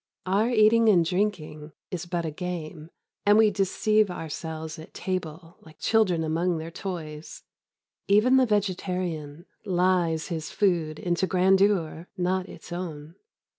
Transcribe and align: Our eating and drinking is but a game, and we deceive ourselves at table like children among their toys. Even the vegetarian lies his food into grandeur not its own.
Our 0.25 0.49
eating 0.49 0.89
and 0.89 1.05
drinking 1.05 1.73
is 1.91 2.07
but 2.07 2.25
a 2.25 2.31
game, 2.31 2.89
and 3.23 3.37
we 3.37 3.51
deceive 3.51 4.09
ourselves 4.09 4.79
at 4.79 4.95
table 4.95 5.57
like 5.61 5.77
children 5.77 6.23
among 6.23 6.57
their 6.57 6.71
toys. 6.71 7.43
Even 8.07 8.37
the 8.37 8.47
vegetarian 8.47 9.45
lies 9.63 10.29
his 10.29 10.49
food 10.49 10.97
into 10.97 11.27
grandeur 11.27 12.07
not 12.17 12.49
its 12.49 12.71
own. 12.71 13.13